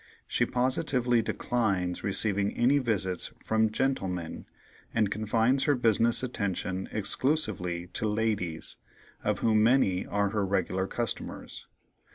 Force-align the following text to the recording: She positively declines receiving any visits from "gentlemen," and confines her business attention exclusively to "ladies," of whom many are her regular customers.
She 0.25 0.47
positively 0.47 1.21
declines 1.21 2.03
receiving 2.03 2.57
any 2.57 2.79
visits 2.79 3.29
from 3.37 3.69
"gentlemen," 3.69 4.47
and 4.95 5.11
confines 5.11 5.65
her 5.65 5.75
business 5.75 6.23
attention 6.23 6.89
exclusively 6.91 7.85
to 7.93 8.07
"ladies," 8.07 8.77
of 9.23 9.41
whom 9.41 9.61
many 9.61 10.07
are 10.07 10.29
her 10.29 10.43
regular 10.43 10.87
customers. 10.87 11.67